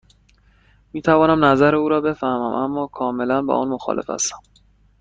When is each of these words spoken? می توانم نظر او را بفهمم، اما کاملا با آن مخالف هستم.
می 0.93 1.01
توانم 1.01 1.45
نظر 1.45 1.75
او 1.75 1.89
را 1.89 2.01
بفهمم، 2.01 2.41
اما 2.53 2.87
کاملا 2.87 3.41
با 3.41 3.55
آن 3.55 3.67
مخالف 3.67 4.09
هستم. 4.09 4.39